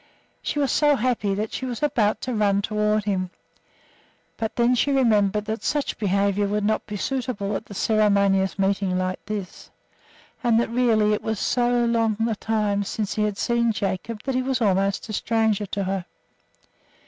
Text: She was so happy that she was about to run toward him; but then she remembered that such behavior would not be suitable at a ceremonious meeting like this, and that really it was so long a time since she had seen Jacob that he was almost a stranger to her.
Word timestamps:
She 0.41 0.57
was 0.57 0.71
so 0.71 0.95
happy 0.95 1.35
that 1.35 1.53
she 1.53 1.63
was 1.67 1.83
about 1.83 2.21
to 2.21 2.33
run 2.33 2.63
toward 2.63 3.03
him; 3.03 3.29
but 4.35 4.55
then 4.55 4.73
she 4.73 4.91
remembered 4.91 5.45
that 5.45 5.61
such 5.63 5.99
behavior 5.99 6.47
would 6.47 6.65
not 6.65 6.87
be 6.87 6.97
suitable 6.97 7.55
at 7.55 7.69
a 7.69 7.75
ceremonious 7.75 8.57
meeting 8.57 8.97
like 8.97 9.23
this, 9.27 9.69
and 10.43 10.59
that 10.59 10.71
really 10.71 11.13
it 11.13 11.21
was 11.21 11.39
so 11.39 11.85
long 11.85 12.17
a 12.27 12.33
time 12.35 12.83
since 12.83 13.13
she 13.13 13.21
had 13.25 13.37
seen 13.37 13.71
Jacob 13.71 14.23
that 14.23 14.33
he 14.33 14.41
was 14.41 14.59
almost 14.59 15.07
a 15.07 15.13
stranger 15.13 15.67
to 15.67 15.83
her. 15.83 16.05